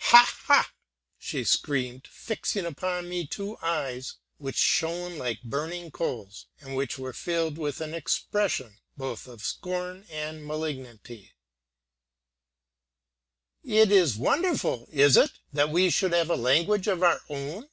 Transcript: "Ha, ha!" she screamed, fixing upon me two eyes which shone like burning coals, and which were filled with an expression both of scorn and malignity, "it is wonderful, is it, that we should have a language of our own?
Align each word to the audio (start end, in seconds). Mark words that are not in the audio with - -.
"Ha, 0.00 0.32
ha!" 0.44 0.72
she 1.18 1.42
screamed, 1.42 2.06
fixing 2.06 2.64
upon 2.64 3.08
me 3.08 3.26
two 3.26 3.58
eyes 3.60 4.14
which 4.36 4.54
shone 4.54 5.18
like 5.18 5.42
burning 5.42 5.90
coals, 5.90 6.46
and 6.60 6.76
which 6.76 6.98
were 7.00 7.12
filled 7.12 7.58
with 7.58 7.80
an 7.80 7.94
expression 7.94 8.78
both 8.96 9.26
of 9.26 9.42
scorn 9.42 10.06
and 10.08 10.46
malignity, 10.46 11.32
"it 13.64 13.90
is 13.90 14.16
wonderful, 14.16 14.88
is 14.92 15.16
it, 15.16 15.32
that 15.52 15.70
we 15.70 15.90
should 15.90 16.12
have 16.12 16.30
a 16.30 16.36
language 16.36 16.86
of 16.86 17.02
our 17.02 17.20
own? 17.28 17.68